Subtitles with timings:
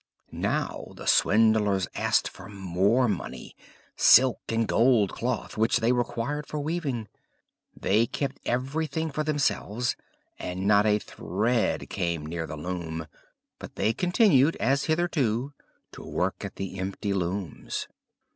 [0.31, 3.55] Now the swindlers asked for more money,
[3.95, 7.07] silk and gold cloth, which they required for weaving.
[7.79, 9.95] They kept everything for themselves,
[10.39, 13.05] and not a thread came near the loom,
[13.59, 15.53] but they continued, as hitherto,
[15.91, 17.87] to work at the empty looms.